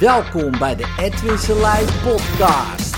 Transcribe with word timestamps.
Welkom 0.00 0.58
bij 0.58 0.76
de 0.76 0.94
Edwin 0.98 1.38
Selijn 1.38 1.86
podcast. 2.02 2.96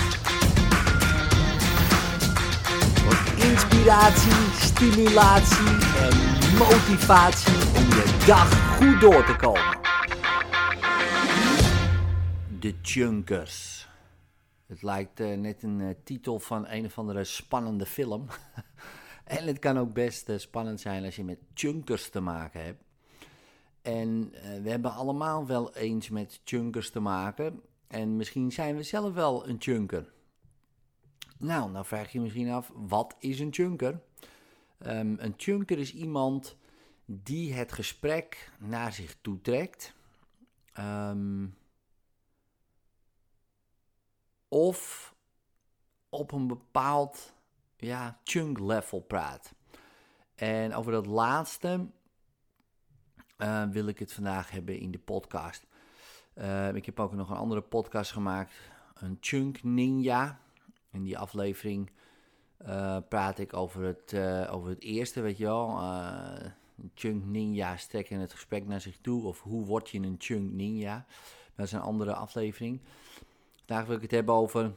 Voor 2.99 3.45
inspiratie, 3.45 4.51
stimulatie 4.59 5.67
en 5.97 6.17
motivatie 6.57 7.53
om 7.53 7.89
je 7.89 8.23
dag 8.27 8.77
goed 8.77 9.01
door 9.01 9.25
te 9.25 9.35
komen. 9.35 9.79
De 12.59 12.75
Chunkers. 12.81 13.87
Het 14.67 14.81
lijkt 14.81 15.19
eh, 15.19 15.37
net 15.37 15.63
een 15.63 15.81
eh, 15.81 15.95
titel 16.03 16.39
van 16.39 16.67
een 16.67 16.85
of 16.85 16.97
andere 16.97 17.23
spannende 17.23 17.85
film. 17.85 18.27
en 19.23 19.47
het 19.47 19.59
kan 19.59 19.79
ook 19.79 19.93
best 19.93 20.29
eh, 20.29 20.37
spannend 20.37 20.81
zijn 20.81 21.05
als 21.05 21.15
je 21.15 21.23
met 21.23 21.39
chunkers 21.53 22.09
te 22.09 22.19
maken 22.19 22.63
hebt. 22.63 22.83
En 23.83 24.33
eh, 24.33 24.61
we 24.61 24.69
hebben 24.69 24.93
allemaal 24.93 25.45
wel 25.45 25.75
eens 25.75 26.09
met 26.09 26.41
chunkers 26.43 26.89
te 26.89 26.99
maken. 26.99 27.61
En 27.87 28.15
misschien 28.15 28.51
zijn 28.51 28.75
we 28.75 28.83
zelf 28.83 29.13
wel 29.13 29.47
een 29.47 29.55
chunker. 29.59 30.13
Nou, 31.37 31.71
nou 31.71 31.85
vraag 31.85 32.11
je 32.11 32.17
je 32.17 32.23
misschien 32.23 32.49
af, 32.49 32.71
wat 32.75 33.15
is 33.19 33.39
een 33.39 33.53
chunker? 33.53 34.01
Ehm, 34.77 35.15
een 35.17 35.33
chunker 35.37 35.79
is 35.79 35.93
iemand 35.93 36.57
die 37.05 37.53
het 37.53 37.71
gesprek 37.71 38.51
naar 38.59 38.93
zich 38.93 39.15
toe 39.21 39.41
trekt. 39.41 39.93
Ehm, 40.73 41.47
of 44.47 45.13
op 46.09 46.31
een 46.31 46.47
bepaald 46.47 47.33
ja, 47.77 48.19
chunk 48.23 48.59
level 48.59 48.99
praat. 48.99 49.53
En 50.35 50.73
over 50.73 50.91
dat 50.91 51.05
laatste 51.05 51.87
eh, 53.43 53.63
wil 53.71 53.87
ik 53.87 53.99
het 53.99 54.13
vandaag 54.13 54.51
hebben 54.51 54.79
in 54.79 54.91
de 54.91 54.99
podcast. 54.99 55.65
Eh, 56.33 56.73
ik 56.73 56.85
heb 56.85 56.99
ook 56.99 57.13
nog 57.13 57.29
een 57.29 57.35
andere 57.35 57.61
podcast 57.61 58.11
gemaakt, 58.11 58.53
een 58.93 59.17
Chunk 59.19 59.63
Ninja. 59.63 60.39
In 60.91 61.03
die 61.03 61.17
aflevering 61.17 61.91
uh, 62.67 62.97
praat 63.09 63.39
ik 63.39 63.53
over 63.53 63.83
het, 63.83 64.15
over 64.49 64.69
het 64.69 64.81
eerste, 64.81 65.21
weet 65.21 65.37
je 65.37 65.43
wel. 65.43 65.79
chunk 66.93 67.25
Ninja 67.25 67.77
strekken 67.77 68.19
het 68.19 68.31
gesprek 68.31 68.67
naar 68.67 68.81
zich 68.81 68.97
toe. 69.01 69.23
Of 69.23 69.41
hoe 69.41 69.65
word 69.65 69.89
je 69.89 69.99
een 69.99 70.15
Chunk 70.17 70.51
Ninja? 70.51 71.05
Dat 71.55 71.65
is 71.65 71.71
een 71.71 71.79
andere 71.79 72.13
aflevering. 72.13 72.81
Vandaag 73.55 73.85
wil 73.85 73.95
ik 73.95 74.01
het 74.01 74.11
hebben 74.11 74.35
over 74.35 74.75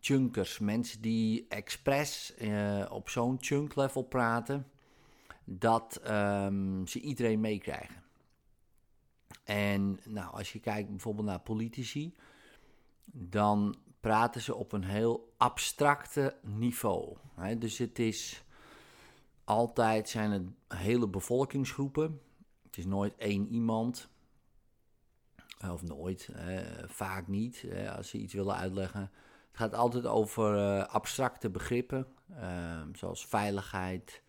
chunkers. 0.00 0.58
Mensen 0.58 1.00
die 1.00 1.46
expres 1.48 2.34
op 2.90 3.08
zo'n 3.08 3.36
chunk 3.40 3.74
level 3.74 4.02
praten 4.02 4.66
dat 5.44 6.00
um, 6.08 6.86
ze 6.86 7.00
iedereen 7.00 7.40
meekrijgen. 7.40 8.02
En 9.44 10.00
nou, 10.04 10.34
als 10.34 10.52
je 10.52 10.60
kijkt 10.60 10.90
bijvoorbeeld 10.90 11.26
naar 11.26 11.40
politici, 11.40 12.14
dan 13.12 13.76
praten 14.00 14.40
ze 14.40 14.54
op 14.54 14.72
een 14.72 14.84
heel 14.84 15.34
abstracte 15.36 16.36
niveau. 16.42 17.16
Dus 17.58 17.78
het 17.78 17.98
is 17.98 18.44
altijd 19.44 20.08
zijn 20.08 20.30
het 20.30 20.78
hele 20.80 21.08
bevolkingsgroepen. 21.08 22.20
Het 22.62 22.76
is 22.76 22.86
nooit 22.86 23.16
één 23.16 23.48
iemand. 23.48 24.10
Of 25.70 25.82
nooit, 25.82 26.28
vaak 26.86 27.28
niet, 27.28 27.66
als 27.96 28.08
ze 28.08 28.18
iets 28.18 28.34
willen 28.34 28.56
uitleggen. 28.56 29.00
Het 29.00 29.60
gaat 29.60 29.74
altijd 29.74 30.06
over 30.06 30.56
uh, 30.56 30.84
abstracte 30.84 31.50
begrippen, 31.50 32.06
uh, 32.30 32.80
zoals 32.92 33.26
veiligheid, 33.26 34.22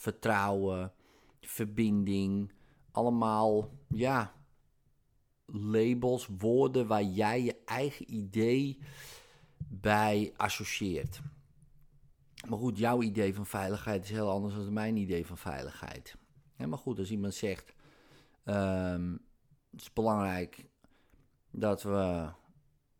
vertrouwen, 0.00 0.92
verbinding. 1.40 2.52
Allemaal, 2.90 3.70
ja, 3.88 4.34
labels, 5.46 6.28
woorden 6.38 6.86
waar 6.86 7.02
jij 7.02 7.42
je 7.42 7.56
eigen 7.64 8.14
idee 8.14 8.78
bij 9.68 10.32
associeert. 10.36 11.20
Maar 12.48 12.58
goed, 12.58 12.78
jouw 12.78 13.02
idee 13.02 13.34
van 13.34 13.46
veiligheid 13.46 14.04
is 14.04 14.10
heel 14.10 14.30
anders 14.30 14.54
dan 14.54 14.72
mijn 14.72 14.96
idee 14.96 15.26
van 15.26 15.38
veiligheid. 15.38 16.16
Ja, 16.56 16.66
maar 16.66 16.78
goed, 16.78 16.98
als 16.98 17.10
iemand 17.10 17.34
zegt: 17.34 17.74
um, 18.44 19.20
Het 19.70 19.80
is 19.80 19.92
belangrijk 19.92 20.66
dat 21.50 21.82
we 21.82 22.28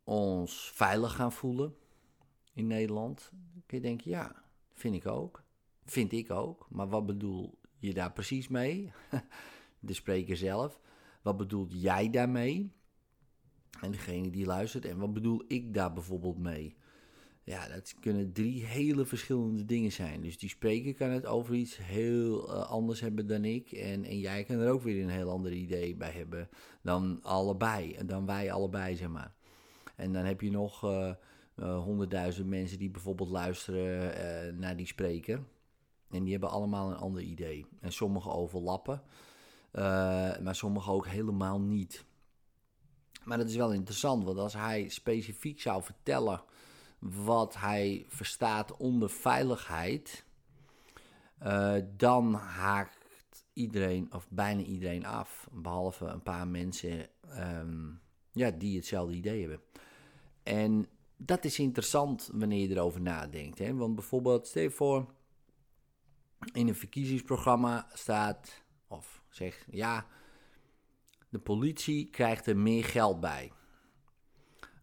ons 0.04 0.70
veilig 0.74 1.14
gaan 1.14 1.32
voelen 1.32 1.74
in 2.52 2.66
Nederland. 2.66 3.30
Dan 3.32 3.62
kun 3.66 3.78
je 3.78 3.84
denken: 3.84 4.10
Ja, 4.10 4.42
vind 4.72 4.94
ik 4.94 5.06
ook. 5.06 5.42
Vind 5.90 6.12
ik 6.12 6.30
ook. 6.30 6.66
Maar 6.68 6.88
wat 6.88 7.06
bedoel 7.06 7.58
je 7.78 7.94
daar 7.94 8.12
precies 8.12 8.48
mee? 8.48 8.92
De 9.80 9.92
spreker 9.92 10.36
zelf. 10.36 10.80
Wat 11.22 11.36
bedoelt 11.36 11.82
jij 11.82 12.10
daarmee? 12.10 12.72
En 13.80 13.90
degene 13.90 14.30
die 14.30 14.46
luistert. 14.46 14.84
En 14.84 14.98
wat 14.98 15.12
bedoel 15.12 15.44
ik 15.48 15.74
daar 15.74 15.92
bijvoorbeeld 15.92 16.38
mee? 16.38 16.76
Ja, 17.42 17.68
dat 17.68 17.94
kunnen 18.00 18.32
drie 18.32 18.64
hele 18.64 19.04
verschillende 19.04 19.64
dingen 19.64 19.92
zijn. 19.92 20.20
Dus 20.20 20.38
die 20.38 20.48
spreker 20.48 20.94
kan 20.94 21.10
het 21.10 21.26
over 21.26 21.54
iets 21.54 21.76
heel 21.76 22.48
uh, 22.50 22.70
anders 22.70 23.00
hebben 23.00 23.26
dan 23.26 23.44
ik. 23.44 23.72
En, 23.72 24.04
en 24.04 24.18
jij 24.18 24.44
kan 24.44 24.58
er 24.58 24.72
ook 24.72 24.82
weer 24.82 25.02
een 25.02 25.08
heel 25.08 25.30
ander 25.30 25.52
idee 25.52 25.96
bij 25.96 26.12
hebben 26.12 26.48
dan 26.82 27.18
allebei. 27.22 27.96
Dan 28.06 28.26
wij 28.26 28.52
allebei, 28.52 28.96
zeg 28.96 29.08
maar. 29.08 29.34
En 29.96 30.12
dan 30.12 30.24
heb 30.24 30.40
je 30.40 30.50
nog 30.50 30.80
honderdduizend 31.54 32.46
uh, 32.46 32.52
uh, 32.52 32.58
mensen 32.58 32.78
die 32.78 32.90
bijvoorbeeld 32.90 33.30
luisteren 33.30 34.58
naar 34.58 34.76
die 34.76 34.86
spreker. 34.86 35.42
En 36.10 36.22
die 36.22 36.32
hebben 36.32 36.50
allemaal 36.50 36.90
een 36.90 36.96
ander 36.96 37.22
idee. 37.22 37.66
En 37.80 37.92
sommige 37.92 38.30
overlappen, 38.30 39.02
uh, 39.72 39.82
maar 40.38 40.54
sommige 40.54 40.90
ook 40.90 41.06
helemaal 41.06 41.60
niet. 41.60 42.04
Maar 43.24 43.38
dat 43.38 43.48
is 43.48 43.56
wel 43.56 43.72
interessant, 43.72 44.24
want 44.24 44.38
als 44.38 44.54
hij 44.54 44.88
specifiek 44.88 45.60
zou 45.60 45.82
vertellen 45.82 46.42
wat 46.98 47.56
hij 47.56 48.04
verstaat 48.08 48.76
onder 48.76 49.10
veiligheid, 49.10 50.24
uh, 51.42 51.74
dan 51.96 52.34
haakt 52.34 53.44
iedereen, 53.52 54.12
of 54.14 54.26
bijna 54.30 54.62
iedereen 54.62 55.06
af, 55.06 55.48
behalve 55.52 56.06
een 56.06 56.22
paar 56.22 56.48
mensen 56.48 57.08
um, 57.38 58.00
ja, 58.32 58.50
die 58.50 58.76
hetzelfde 58.76 59.14
idee 59.14 59.40
hebben. 59.40 59.60
En 60.42 60.86
dat 61.16 61.44
is 61.44 61.58
interessant 61.58 62.30
wanneer 62.32 62.68
je 62.68 62.74
erover 62.74 63.00
nadenkt. 63.00 63.58
Hè? 63.58 63.74
Want 63.74 63.94
bijvoorbeeld, 63.94 64.46
stel 64.46 64.62
je 64.62 64.70
voor 64.70 65.06
in 66.52 66.68
een 66.68 66.74
verkiezingsprogramma 66.74 67.88
staat, 67.92 68.62
of 68.88 69.22
zeg 69.28 69.66
ja, 69.70 70.06
de 71.28 71.38
politie 71.38 72.10
krijgt 72.10 72.46
er 72.46 72.56
meer 72.56 72.84
geld 72.84 73.20
bij. 73.20 73.52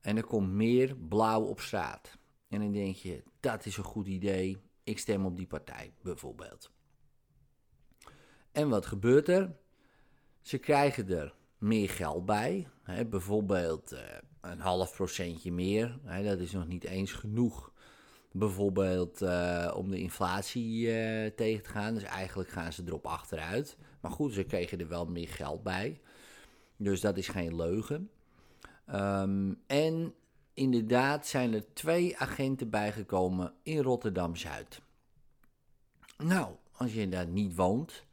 En 0.01 0.17
er 0.17 0.25
komt 0.25 0.51
meer 0.51 0.95
blauw 0.95 1.41
op 1.41 1.59
straat. 1.59 2.17
En 2.47 2.59
dan 2.59 2.71
denk 2.71 2.95
je, 2.95 3.23
dat 3.39 3.65
is 3.65 3.77
een 3.77 3.83
goed 3.83 4.07
idee, 4.07 4.61
ik 4.83 4.99
stem 4.99 5.25
op 5.25 5.37
die 5.37 5.47
partij 5.47 5.93
bijvoorbeeld. 6.01 6.71
En 8.51 8.69
wat 8.69 8.85
gebeurt 8.85 9.27
er? 9.27 9.55
Ze 10.41 10.57
krijgen 10.57 11.09
er 11.09 11.35
meer 11.57 11.89
geld 11.89 12.25
bij, 12.25 12.67
hè, 12.81 13.05
bijvoorbeeld 13.05 13.93
uh, 13.93 13.99
een 14.41 14.59
half 14.59 14.95
procentje 14.95 15.51
meer. 15.51 15.99
Hè, 16.03 16.23
dat 16.23 16.39
is 16.39 16.51
nog 16.51 16.67
niet 16.67 16.83
eens 16.83 17.11
genoeg 17.11 17.73
Bijvoorbeeld 18.37 19.21
uh, 19.21 19.73
om 19.75 19.89
de 19.89 19.99
inflatie 19.99 20.87
uh, 20.87 21.31
tegen 21.35 21.63
te 21.63 21.69
gaan. 21.69 21.93
Dus 21.93 22.03
eigenlijk 22.03 22.49
gaan 22.49 22.73
ze 22.73 22.83
erop 22.85 23.05
achteruit. 23.05 23.77
Maar 24.01 24.11
goed, 24.11 24.33
ze 24.33 24.43
kregen 24.43 24.79
er 24.79 24.87
wel 24.87 25.05
meer 25.05 25.27
geld 25.27 25.63
bij. 25.63 26.01
Dus 26.77 27.01
dat 27.01 27.17
is 27.17 27.27
geen 27.27 27.55
leugen. 27.55 28.09
Um, 28.93 29.61
en 29.67 30.13
inderdaad 30.53 31.27
zijn 31.27 31.53
er 31.53 31.73
twee 31.73 32.17
agenten 32.17 32.69
bijgekomen 32.69 33.53
in 33.63 33.81
Rotterdam 33.81 34.35
Zuid. 34.35 34.81
Nou, 36.17 36.55
als 36.71 36.93
je 36.93 37.09
daar 37.09 37.27
niet 37.27 37.55
woont, 37.55 38.05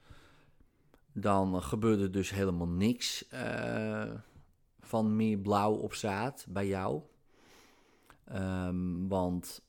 dan 1.12 1.62
gebeurt 1.62 2.00
er 2.00 2.12
dus 2.12 2.30
helemaal 2.30 2.68
niks 2.68 3.24
uh, 3.32 4.10
van 4.80 5.16
meer 5.16 5.38
blauw 5.38 5.72
op 5.72 5.94
straat 5.94 6.46
bij 6.48 6.66
jou. 6.66 7.02
Um, 8.32 9.08
want 9.08 9.62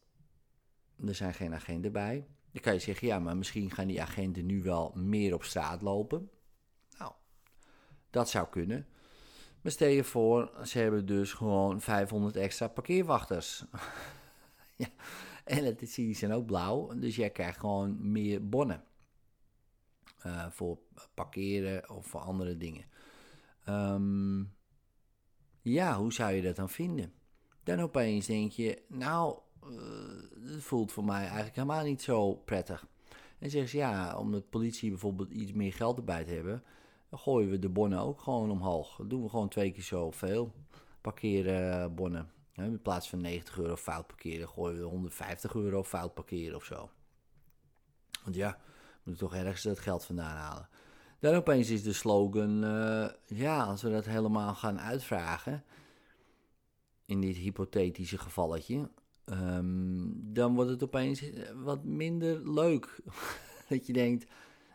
er 1.05 1.15
zijn 1.15 1.33
geen 1.33 1.53
agenten 1.53 1.91
bij. 1.91 2.27
Dan 2.51 2.61
kan 2.61 2.73
je 2.73 2.79
zeggen, 2.79 3.07
ja, 3.07 3.19
maar 3.19 3.37
misschien 3.37 3.71
gaan 3.71 3.87
die 3.87 4.01
agenten 4.01 4.45
nu 4.45 4.63
wel 4.63 4.91
meer 4.95 5.33
op 5.33 5.43
straat 5.43 5.81
lopen. 5.81 6.29
Nou, 6.97 7.11
dat 8.09 8.29
zou 8.29 8.47
kunnen. 8.49 8.87
Maar 9.61 9.71
stel 9.71 9.87
je 9.87 10.03
voor, 10.03 10.51
ze 10.63 10.79
hebben 10.79 11.05
dus 11.05 11.33
gewoon 11.33 11.81
500 11.81 12.35
extra 12.35 12.67
parkeerwachters. 12.67 13.65
ja, 14.75 14.87
en 15.43 15.65
het, 15.65 15.95
die 15.95 16.15
zijn 16.15 16.33
ook 16.33 16.45
blauw, 16.45 16.93
dus 16.99 17.15
jij 17.15 17.29
krijgt 17.29 17.59
gewoon 17.59 18.11
meer 18.11 18.49
bonnen. 18.49 18.83
Uh, 20.25 20.49
voor 20.49 20.77
parkeren 21.13 21.89
of 21.89 22.07
voor 22.07 22.19
andere 22.19 22.57
dingen. 22.57 22.85
Um, 23.69 24.53
ja, 25.61 25.97
hoe 25.97 26.13
zou 26.13 26.31
je 26.33 26.41
dat 26.41 26.55
dan 26.55 26.69
vinden? 26.69 27.13
Dan 27.63 27.79
opeens 27.79 28.25
denk 28.25 28.51
je, 28.51 28.81
nou, 28.87 29.39
uh, 29.63 30.14
het 30.49 30.63
voelt 30.63 30.91
voor 30.91 31.05
mij 31.05 31.21
eigenlijk 31.21 31.55
helemaal 31.55 31.83
niet 31.83 32.01
zo 32.01 32.33
prettig. 32.33 32.87
En 33.39 33.49
zeggen 33.49 33.69
ze 33.69 33.77
ja, 33.77 34.17
om 34.17 34.31
de 34.31 34.41
politie 34.41 34.89
bijvoorbeeld 34.89 35.31
iets 35.31 35.51
meer 35.51 35.73
geld 35.73 35.97
erbij 35.97 36.23
te 36.23 36.33
hebben, 36.33 36.63
dan 37.09 37.19
gooien 37.19 37.49
we 37.49 37.59
de 37.59 37.69
bonnen 37.69 37.99
ook 37.99 38.21
gewoon 38.21 38.51
omhoog. 38.51 38.99
Doen 39.07 39.23
we 39.23 39.29
gewoon 39.29 39.49
twee 39.49 39.71
keer 39.71 39.83
zoveel 39.83 40.53
parkeerbonnen. 41.01 42.29
In 42.53 42.81
plaats 42.81 43.09
van 43.09 43.21
90 43.21 43.57
euro 43.57 43.75
fout 43.75 44.07
parkeren, 44.07 44.49
gooien 44.49 44.79
we 44.79 44.85
150 44.85 45.55
euro 45.55 45.83
fout 45.83 46.13
parkeren 46.13 46.55
of 46.55 46.63
zo. 46.63 46.89
Want 48.23 48.35
ja, 48.35 48.59
we 48.61 49.01
moeten 49.03 49.27
toch 49.27 49.35
ergens 49.35 49.63
dat 49.63 49.79
geld 49.79 50.05
vandaan 50.05 50.35
halen. 50.35 50.69
Dan 51.19 51.35
opeens 51.35 51.69
is 51.69 51.83
de 51.83 51.93
slogan, 51.93 52.63
uh, 52.63 53.09
ja, 53.25 53.63
als 53.63 53.81
we 53.81 53.89
dat 53.89 54.05
helemaal 54.05 54.53
gaan 54.53 54.79
uitvragen, 54.79 55.63
in 57.05 57.21
dit 57.21 57.35
hypothetische 57.35 58.17
gevalletje, 58.17 58.89
um, 59.25 60.33
dan 60.33 60.55
wordt 60.55 60.69
het 60.69 60.83
opeens 60.83 61.23
wat 61.63 61.83
minder 61.83 62.51
leuk. 62.53 62.99
dat 63.69 63.87
je 63.87 63.93
denkt, 63.93 64.25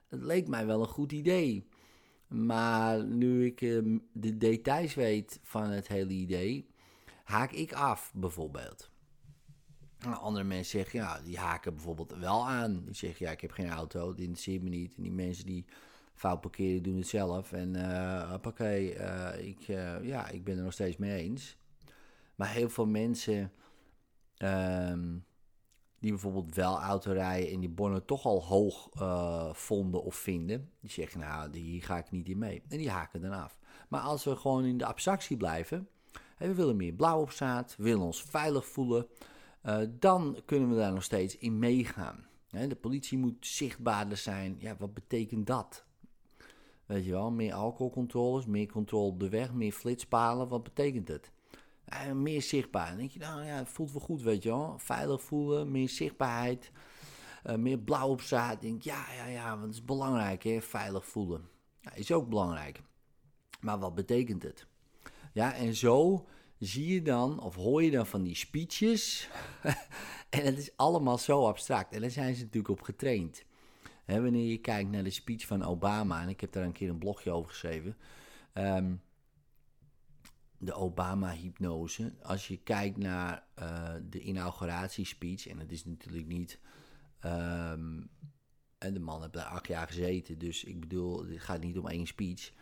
het 0.08 0.22
leek 0.22 0.48
mij 0.48 0.66
wel 0.66 0.80
een 0.80 0.86
goed 0.86 1.12
idee. 1.12 1.66
Maar 2.26 3.04
nu 3.04 3.46
ik 3.46 3.60
uh, 3.60 3.98
de 4.12 4.36
details 4.36 4.94
weet 4.94 5.40
van 5.42 5.70
het 5.70 5.88
hele 5.88 6.12
idee, 6.12 6.68
haak 7.24 7.52
ik 7.52 7.72
af 7.72 8.12
bijvoorbeeld. 8.14 8.90
Andere 10.00 10.44
mensen 10.44 10.78
zeggen, 10.78 10.98
ja, 10.98 11.20
die 11.20 11.38
haken 11.38 11.74
bijvoorbeeld 11.74 12.16
wel 12.18 12.48
aan. 12.48 12.84
Die 12.84 12.94
zeggen, 12.94 13.26
ja, 13.26 13.32
ik 13.32 13.40
heb 13.40 13.50
geen 13.50 13.68
auto, 13.68 14.14
die 14.14 14.24
interesseert 14.24 14.62
me 14.62 14.68
niet. 14.68 14.94
En 14.96 15.02
die 15.02 15.12
mensen 15.12 15.46
die 15.46 15.64
fout 16.14 16.40
parkeren 16.40 16.82
doen 16.82 16.96
het 16.96 17.06
zelf. 17.06 17.52
En 17.52 17.74
uh, 17.74 18.30
hoppakee, 18.30 18.94
uh, 18.94 19.28
ik, 19.38 19.68
uh, 19.68 20.04
ja, 20.04 20.28
ik 20.28 20.44
ben 20.44 20.56
er 20.56 20.64
nog 20.64 20.72
steeds 20.72 20.96
mee 20.96 21.22
eens. 21.22 21.56
Maar 22.34 22.48
heel 22.48 22.68
veel 22.68 22.86
mensen 22.86 23.52
um, 24.42 25.24
die 25.98 26.10
bijvoorbeeld 26.10 26.54
wel 26.54 26.80
auto 26.80 27.12
rijden 27.12 27.52
en 27.52 27.60
die 27.60 27.68
bonnen 27.68 28.04
toch 28.04 28.24
al 28.24 28.44
hoog 28.44 28.88
vonden 29.56 30.02
of 30.02 30.14
vinden, 30.14 30.70
die 30.80 30.90
zeggen, 30.90 31.20
nou, 31.20 31.56
hier 31.56 31.82
ga 31.82 31.98
ik 31.98 32.10
niet 32.10 32.28
in 32.28 32.38
mee. 32.38 32.62
En 32.68 32.78
die 32.78 32.90
haken 32.90 33.20
dan 33.20 33.32
af. 33.32 33.58
Maar 33.88 34.00
als 34.00 34.24
we 34.24 34.36
gewoon 34.36 34.64
in 34.64 34.78
de 34.78 34.86
abstractie 34.86 35.36
blijven, 35.36 35.88
en 36.38 36.48
we 36.48 36.54
willen 36.54 36.76
meer 36.76 36.92
blauw 36.92 37.20
op 37.20 37.30
straat, 37.30 37.76
we 37.76 37.82
willen 37.82 38.00
ons 38.00 38.22
veilig 38.22 38.66
voelen, 38.66 39.06
dan 39.90 40.42
kunnen 40.44 40.68
we 40.68 40.76
daar 40.76 40.92
nog 40.92 41.02
steeds 41.02 41.38
in 41.38 41.58
meegaan. 41.58 42.26
De 42.48 42.76
politie 42.80 43.18
moet 43.18 43.46
zichtbaarder 43.46 44.16
zijn. 44.16 44.56
Ja, 44.58 44.76
wat 44.78 44.94
betekent 44.94 45.46
dat? 45.46 45.84
Weet 46.86 47.04
je 47.04 47.10
wel, 47.10 47.30
meer 47.30 47.52
alcoholcontroles, 47.52 48.46
meer 48.46 48.66
controle 48.66 49.10
op 49.10 49.20
de 49.20 49.28
weg, 49.28 49.52
meer 49.52 49.72
flitspalen. 49.72 50.48
Wat 50.48 50.62
betekent 50.62 51.08
het? 51.08 51.32
Uh, 51.92 52.12
meer 52.12 52.42
zichtbaar. 52.42 52.88
Dan 52.88 52.96
denk 52.96 53.10
je, 53.10 53.18
nou 53.18 53.44
ja, 53.44 53.56
het 53.56 53.68
voelt 53.68 53.92
wel 53.92 54.00
goed, 54.00 54.22
weet 54.22 54.42
je 54.42 54.48
wel. 54.48 54.78
Veilig 54.78 55.22
voelen, 55.22 55.70
meer 55.70 55.88
zichtbaarheid, 55.88 56.70
uh, 57.46 57.54
meer 57.54 57.78
blauw 57.78 58.08
op 58.08 58.20
straat. 58.20 58.60
Denk 58.60 58.82
ja, 58.82 59.04
ja, 59.16 59.26
ja, 59.26 59.50
want 59.50 59.62
het 59.62 59.74
is 59.74 59.84
belangrijk, 59.84 60.42
hè, 60.42 60.60
veilig 60.60 61.06
voelen. 61.06 61.48
Is 61.94 62.12
ook 62.12 62.28
belangrijk. 62.28 62.82
Maar 63.60 63.78
wat 63.78 63.94
betekent 63.94 64.42
het? 64.42 64.66
Ja, 65.32 65.54
en 65.54 65.74
zo 65.74 66.26
zie 66.58 66.94
je 66.94 67.02
dan, 67.02 67.40
of 67.40 67.54
hoor 67.54 67.82
je 67.82 67.90
dan 67.90 68.06
van 68.06 68.22
die 68.22 68.36
speeches. 68.36 69.28
en 70.30 70.44
het 70.44 70.58
is 70.58 70.76
allemaal 70.76 71.18
zo 71.18 71.46
abstract. 71.46 71.92
En 71.92 72.00
daar 72.00 72.10
zijn 72.10 72.34
ze 72.34 72.42
natuurlijk 72.42 72.78
op 72.78 72.82
getraind 72.82 73.44
wanneer 74.18 74.50
je 74.50 74.58
kijkt 74.58 74.90
naar 74.90 75.04
de 75.04 75.10
speech 75.10 75.46
van 75.46 75.64
Obama, 75.64 76.22
en 76.22 76.28
ik 76.28 76.40
heb 76.40 76.52
daar 76.52 76.64
een 76.64 76.72
keer 76.72 76.88
een 76.88 76.98
blogje 76.98 77.30
over 77.30 77.50
geschreven. 77.50 77.96
Ehm, 78.52 78.92
de 80.60 80.74
Obama-hypnose. 80.74 82.12
Als 82.22 82.48
je 82.48 82.56
kijkt 82.56 82.96
naar 82.96 83.46
uh, 83.58 83.94
de 84.10 84.20
inauguratiespeech, 84.20 85.46
en 85.46 85.58
het 85.58 85.72
is 85.72 85.84
natuurlijk 85.84 86.26
niet. 86.26 86.60
En 88.78 88.94
de 88.94 89.00
man 89.00 89.20
heeft 89.20 89.32
daar 89.32 89.44
acht 89.44 89.66
jaar 89.66 89.86
gezeten, 89.86 90.38
dus 90.38 90.64
ik 90.64 90.80
bedoel, 90.80 91.26
het 91.26 91.40
gaat 91.40 91.60
niet 91.60 91.78
om 91.78 91.88
één 91.88 92.06
speech. 92.06 92.52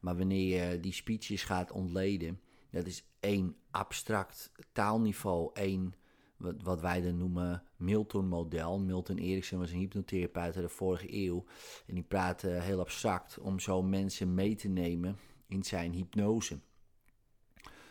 Maar 0.00 0.16
wanneer 0.16 0.70
je 0.70 0.80
die 0.80 0.92
speeches 0.92 1.42
gaat 1.42 1.70
ontleden, 1.70 2.40
dat 2.70 2.86
is 2.86 3.04
één 3.20 3.56
abstract 3.70 4.52
taalniveau, 4.72 5.50
één 5.54 5.94
wat, 6.36 6.62
wat 6.62 6.80
wij 6.80 7.00
dan 7.00 7.16
noemen 7.16 7.62
Milton-model. 7.76 8.80
Milton 8.80 9.18
Erickson 9.18 9.58
was 9.58 9.70
een 9.70 9.78
hypnotherapeut 9.78 10.54
uit 10.54 10.64
de 10.64 10.68
vorige 10.68 11.14
eeuw. 11.14 11.44
En 11.86 11.94
die 11.94 12.04
praatte 12.04 12.48
heel 12.48 12.80
abstract 12.80 13.38
om 13.38 13.58
zo 13.58 13.82
mensen 13.82 14.34
mee 14.34 14.54
te 14.54 14.68
nemen 14.68 15.16
in 15.46 15.64
zijn 15.64 15.92
hypnose. 15.92 16.58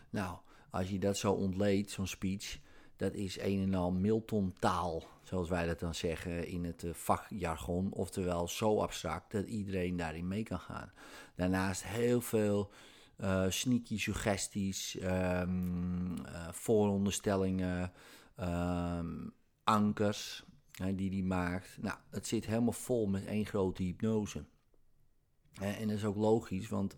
Nou, 0.09 0.38
als 0.69 0.89
je 0.89 1.00
dat 1.00 1.18
zo 1.18 1.31
ontleedt, 1.31 1.92
zo'n 1.92 2.07
speech, 2.07 2.59
dat 2.95 3.13
is 3.13 3.39
een 3.39 3.62
en 3.62 3.74
al 3.74 3.92
Milton-taal, 3.92 5.04
zoals 5.24 5.50
wij 5.50 5.65
dat 5.65 5.80
dan 5.80 5.95
zeggen 5.95 6.48
in 6.48 6.65
het 6.65 6.83
eh, 6.83 6.94
vakjargon. 6.94 7.94
Oftewel 7.94 8.48
zo 8.48 8.80
abstract 8.81 9.31
dat 9.31 9.45
iedereen 9.45 9.98
daarin 9.98 10.27
mee 10.27 10.44
kan 10.44 10.59
gaan. 10.59 10.92
Daarnaast 11.36 11.83
heel 11.83 12.21
veel 12.21 12.71
uh, 13.18 13.45
sneaky 13.50 13.98
suggesties, 13.98 14.98
um, 15.01 16.18
uh, 16.18 16.51
vooronderstellingen, 16.51 17.92
um, 18.39 19.33
ankers 19.63 20.44
die 20.95 21.09
hij 21.09 21.21
maakt. 21.21 21.77
Nou, 21.81 21.98
het 22.09 22.27
zit 22.27 22.45
helemaal 22.45 22.71
vol 22.71 23.07
met 23.07 23.25
één 23.25 23.45
grote 23.45 23.83
hypnose. 23.83 24.45
En 25.59 25.88
dat 25.88 25.98
is 25.98 26.06
ook 26.06 26.15
logisch, 26.15 26.69
want 26.69 26.95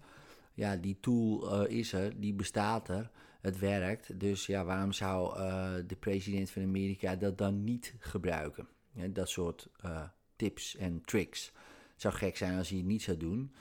ja, 0.59 0.75
die 0.75 0.97
tool 0.99 1.63
uh, 1.63 1.77
is 1.77 1.93
er, 1.93 2.19
die 2.19 2.33
bestaat 2.33 2.89
er, 2.89 3.11
het 3.41 3.59
werkt. 3.59 4.19
Dus 4.19 4.45
ja, 4.45 4.63
waarom 4.65 4.91
zou 4.91 5.39
uh, 5.39 5.73
de 5.87 5.95
president 5.95 6.49
van 6.49 6.63
Amerika 6.63 7.15
dat 7.15 7.37
dan 7.37 7.63
niet 7.63 7.95
gebruiken? 7.99 8.67
Dat 9.09 9.29
soort 9.29 9.69
uh, 9.85 10.03
tips 10.35 10.75
en 10.75 11.01
tricks. 11.05 11.51
Het 11.91 12.01
zou 12.01 12.13
gek 12.13 12.37
zijn 12.37 12.57
als 12.57 12.69
hij 12.69 12.77
het 12.77 12.87
niet 12.87 13.01
zou 13.01 13.17
doen. 13.17 13.53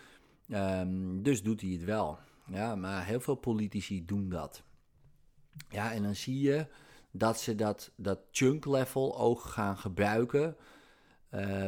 Um, 0.49 1.23
dus 1.23 1.43
doet 1.43 1.61
hij 1.61 1.71
het 1.71 1.85
wel. 1.85 2.19
Ja, 2.47 2.75
maar 2.75 3.07
heel 3.07 3.21
veel 3.21 3.35
politici 3.35 4.05
doen 4.05 4.29
dat. 4.29 4.63
Ja, 5.69 5.93
en 5.93 6.03
dan 6.03 6.15
zie 6.15 6.41
je 6.41 6.67
dat 7.11 7.41
ze 7.41 7.55
dat, 7.55 7.93
dat 7.97 8.19
chunk 8.31 8.67
level 8.67 9.19
ook 9.19 9.41
gaan 9.41 9.79
gebruiken. 9.79 10.57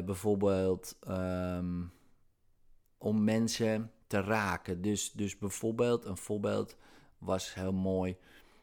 Bijvoorbeeld 0.04 0.96
um, 1.08 1.92
om 2.98 3.24
mensen 3.24 3.90
te 4.10 4.20
raken. 4.20 4.82
Dus, 4.82 5.12
dus 5.12 5.38
bijvoorbeeld, 5.38 6.04
een 6.04 6.16
voorbeeld 6.16 6.76
was 7.18 7.54
heel 7.54 7.72
mooi. 7.72 8.16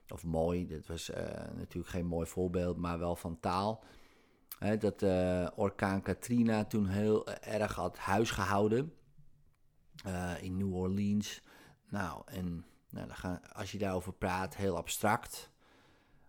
Of 0.07 0.23
mooi, 0.23 0.67
dit 0.67 0.87
was 0.87 1.09
uh, 1.09 1.17
natuurlijk 1.55 1.87
geen 1.87 2.05
mooi 2.05 2.27
voorbeeld, 2.27 2.77
maar 2.77 2.99
wel 2.99 3.15
van 3.15 3.39
taal. 3.39 3.83
Dat 4.79 5.01
uh, 5.01 5.47
orkaan 5.55 6.01
Katrina 6.01 6.65
toen 6.65 6.87
heel 6.87 7.27
erg 7.27 7.75
had 7.75 7.97
huisgehouden 7.97 8.93
in 10.41 10.57
New 10.57 10.75
Orleans. 10.75 11.41
Nou, 11.89 12.21
en 12.25 12.65
nou, 12.89 13.07
dan 13.07 13.41
als 13.53 13.71
je 13.71 13.77
daarover 13.77 14.13
praat, 14.13 14.55
heel 14.55 14.77
abstract 14.77 15.51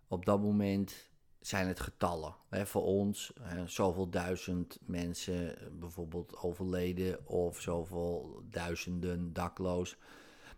op 0.09 0.25
dat 0.25 0.41
moment 0.41 1.08
zijn 1.41 1.67
het 1.69 1.81
getallen. 1.81 2.35
Hè, 2.49 2.67
voor 2.67 2.85
ons, 2.85 3.33
hè, 3.41 3.67
zoveel 3.67 4.11
duizend 4.11 4.79
mensen 4.81 5.59
bijvoorbeeld 5.79 6.37
overleden 6.37 7.27
of 7.27 7.61
zoveel 7.61 8.43
duizenden 8.51 9.33
dakloos. 9.33 9.97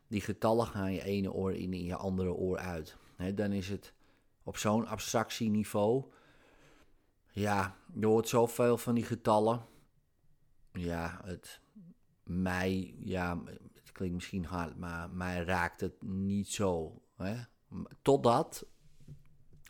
Die 0.08 0.20
getallen 0.20 0.66
gaan 0.66 0.92
je 0.92 1.02
ene 1.02 1.32
oor 1.32 1.54
in 1.54 1.72
en 1.72 1.84
je 1.84 1.96
andere 1.96 2.32
oor 2.32 2.58
uit. 2.58 2.96
Hè, 3.16 3.34
dan 3.34 3.52
is 3.52 3.68
het 3.68 3.92
op 4.42 4.56
zo'n 4.56 4.87
abstractieniveau. 4.87 6.04
Ja, 7.30 7.76
je 7.94 8.06
hoort 8.06 8.28
zoveel 8.28 8.78
van 8.78 8.94
die 8.94 9.04
getallen. 9.04 9.66
Ja, 10.72 11.20
het 11.25 11.60
mij, 12.25 12.94
ja, 12.99 13.42
het 13.75 13.92
klinkt 13.92 14.14
misschien 14.14 14.44
hard, 14.44 14.76
maar 14.76 15.10
mij 15.10 15.42
raakt 15.42 15.80
het 15.80 16.02
niet 16.02 16.49
zo. 16.49 17.02
Hè? 17.16 17.37
Totdat 18.02 18.66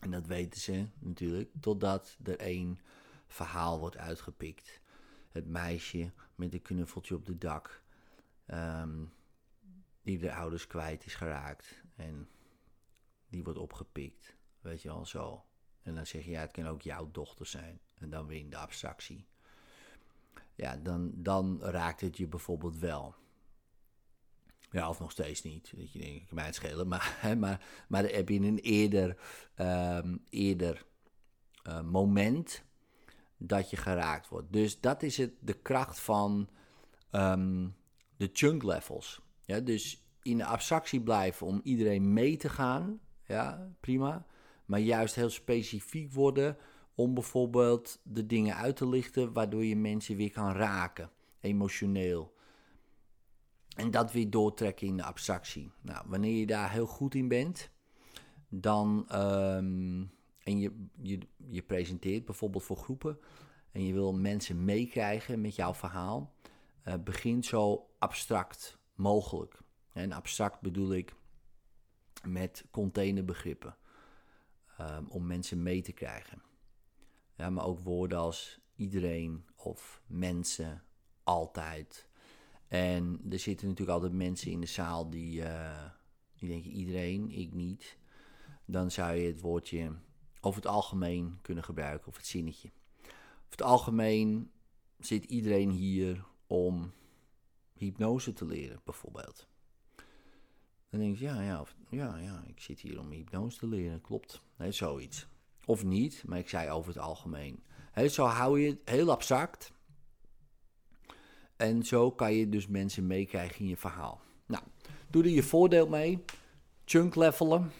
en 0.01 0.11
dat 0.11 0.27
weten 0.27 0.61
ze 0.61 0.87
natuurlijk, 0.99 1.51
totdat 1.61 2.19
er 2.23 2.39
één 2.39 2.81
verhaal 3.27 3.79
wordt 3.79 3.97
uitgepikt. 3.97 4.81
Het 5.31 5.47
meisje 5.47 6.13
met 6.35 6.53
een 6.53 6.63
knuffeltje 6.63 7.15
op 7.15 7.27
de 7.27 7.39
dak, 7.39 7.83
um, 8.47 9.13
die 10.03 10.19
de 10.19 10.35
ouders 10.35 10.67
kwijt 10.67 11.07
is 11.07 11.15
geraakt. 11.15 11.83
En 11.97 12.29
die 13.29 13.43
wordt 13.43 13.59
opgepikt, 13.59 14.37
weet 14.61 14.83
je 14.83 14.91
al 14.91 15.07
zo. 15.07 15.45
En 15.83 15.95
dan 15.95 16.07
zeg 16.07 16.25
je, 16.25 16.31
ja, 16.31 16.41
het 16.41 16.53
kan 16.53 16.67
ook 16.67 16.83
jouw 16.83 17.11
dochter 17.11 17.47
zijn. 17.47 17.81
En 17.99 18.11
dan 18.11 18.27
weer 18.27 18.39
in 18.39 18.51
de 18.51 18.57
abstractie. 18.57 19.27
Ja, 20.55 20.77
dan, 20.77 21.13
dan 21.15 21.63
raakt 21.63 22.01
het 22.01 22.17
je 22.17 22.27
bijvoorbeeld 22.27 22.79
wel. 22.79 23.15
Ja, 24.71 24.89
of 24.89 25.01
nog 25.01 25.11
steeds 25.11 25.43
niet. 25.43 25.73
Dat 25.77 25.93
je 25.93 25.99
denkt, 25.99 26.23
ik 26.23 26.33
mij 26.33 26.45
het 26.45 26.55
schelen. 26.55 26.89
Maar, 26.89 27.19
maar, 27.39 27.67
maar 27.89 28.05
heb 28.05 28.29
je 28.29 28.41
een 28.41 28.59
eerder, 28.59 29.17
um, 29.57 30.25
eerder 30.31 30.87
uh, 31.67 31.81
moment 31.81 32.65
dat 33.37 33.71
je 33.71 33.77
geraakt 33.77 34.29
wordt. 34.29 34.53
Dus 34.53 34.81
dat 34.81 35.03
is 35.03 35.17
het, 35.17 35.33
de 35.41 35.53
kracht 35.53 36.01
van 36.01 36.49
um, 37.13 37.75
de 38.17 38.31
chunk 38.33 38.63
levels. 38.63 39.21
Ja, 39.45 39.61
dus 39.61 40.05
in 40.23 40.37
de 40.37 40.45
abstractie 40.45 41.01
blijven 41.01 41.47
om 41.47 41.61
iedereen 41.65 42.13
mee 42.13 42.37
te 42.37 42.49
gaan. 42.49 43.01
Ja, 43.25 43.73
prima. 43.81 44.27
Maar 44.65 44.81
juist 44.81 45.15
heel 45.15 45.31
specifiek 45.31 46.13
worden 46.13 46.57
om 46.95 47.15
bijvoorbeeld 47.15 48.01
de 48.03 48.27
dingen 48.27 48.57
uit 48.57 48.77
te 48.77 48.89
lichten 48.89 49.33
waardoor 49.33 49.65
je 49.65 49.77
mensen 49.77 50.17
weer 50.17 50.31
kan 50.31 50.53
raken, 50.53 51.11
emotioneel. 51.41 52.35
En 53.81 53.91
dat 53.91 54.13
weer 54.13 54.31
doortrekken 54.31 54.87
in 54.87 54.97
de 54.97 55.03
abstractie. 55.03 55.73
Nou, 55.81 56.05
wanneer 56.09 56.39
je 56.39 56.47
daar 56.47 56.71
heel 56.73 56.87
goed 56.87 57.15
in 57.15 57.29
bent, 57.29 57.71
dan. 58.49 59.05
ehm, 59.09 60.05
en 60.41 60.59
je, 60.59 60.87
je, 61.03 61.19
je 61.51 61.63
presenteert 61.63 62.25
bijvoorbeeld 62.25 62.63
voor 62.65 62.77
groepen. 62.77 63.19
en 63.73 63.85
je 63.85 63.93
wil 63.93 64.13
mensen 64.13 64.65
meekrijgen 64.65 65.41
met 65.41 65.55
jouw 65.55 65.75
verhaal. 65.75 66.35
eh, 66.83 66.95
begin 67.05 67.45
zo 67.45 67.89
abstract 67.99 68.79
mogelijk. 68.95 69.59
En 69.93 70.13
abstract 70.13 70.61
bedoel 70.61 70.93
ik 70.95 71.15
met 72.25 72.65
containerbegrippen. 72.71 73.77
ehm, 74.79 75.05
om 75.09 75.27
mensen 75.27 75.63
mee 75.63 75.83
te 75.83 75.93
krijgen. 75.93 76.43
Ja, 77.37 77.51
maar 77.51 77.65
ook 77.65 77.81
woorden 77.81 78.19
als 78.19 78.61
iedereen 78.77 79.45
of 79.57 80.03
mensen, 80.07 80.83
altijd. 81.25 82.09
En 82.71 83.21
er 83.31 83.39
zitten 83.39 83.69
natuurlijk 83.69 83.97
altijd 83.97 84.13
mensen 84.17 84.51
in 84.51 84.61
de 84.61 84.67
zaal 84.67 85.11
die, 85.11 85.43
eh, 85.43 85.91
die 86.37 86.49
denken 86.49 86.71
iedereen, 86.71 87.31
ik 87.31 87.53
niet. 87.53 87.99
Dan 88.65 88.91
zou 88.91 89.15
je 89.15 89.27
het 89.27 89.41
woordje 89.41 89.93
over 90.41 90.63
het 90.63 90.71
algemeen 90.71 91.39
kunnen 91.43 91.65
gebruiken, 91.65 92.09
of 92.09 92.17
het 92.17 92.27
zinnetje. 92.27 92.71
Over 93.37 93.51
het 93.51 93.63
algemeen 93.63 94.51
zit 94.99 95.25
iedereen 95.25 95.71
hier 95.71 96.25
om 96.47 96.93
hypnose 97.77 98.33
te 98.33 98.45
leren, 98.47 98.81
bijvoorbeeld. 98.85 99.49
Dan 100.91 101.01
denk 101.01 101.17
je, 101.17 101.25
ja, 101.25 101.43
ja, 101.43 101.61
of- 101.61 101.77
ja, 101.89 102.17
ja, 102.17 102.45
ik 102.47 102.61
zit 102.61 102.81
hier 102.81 102.99
om 103.01 103.11
hypnose 103.11 103.59
te 103.59 103.67
leren, 103.67 104.01
klopt. 104.01 104.43
Nee, 104.57 104.73
zoiets. 104.73 105.27
Of 105.65 105.85
niet, 105.85 106.23
maar 106.27 106.39
ik 106.39 106.49
zei 106.49 106.71
over 106.71 106.93
het 106.93 107.03
algemeen. 107.03 107.63
Hè, 107.93 108.09
zo 108.09 108.25
hou 108.25 108.61
je 108.61 108.69
het 108.69 108.79
heel 108.85 109.11
abstract. 109.11 109.73
En 111.61 111.83
zo 111.83 112.11
kan 112.11 112.33
je 112.33 112.49
dus 112.49 112.67
mensen 112.67 113.07
meekrijgen 113.07 113.61
in 113.61 113.69
je 113.69 113.77
verhaal. 113.77 114.21
Nou, 114.47 114.63
doe 115.09 115.23
er 115.23 115.29
je 115.29 115.43
voordeel 115.43 115.89
mee. 115.89 116.25
Chunk 116.85 117.15
levelen. 117.15 117.73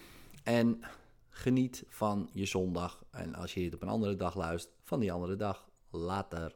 En 0.43 0.81
geniet 1.29 1.85
van 1.89 2.29
je 2.33 2.45
zondag. 2.45 3.03
En 3.11 3.35
als 3.35 3.53
je 3.53 3.63
het 3.63 3.73
op 3.73 3.81
een 3.81 3.87
andere 3.87 4.15
dag 4.15 4.35
luistert, 4.35 4.75
van 4.83 4.99
die 4.99 5.11
andere 5.11 5.35
dag. 5.35 5.69
Later. 5.89 6.55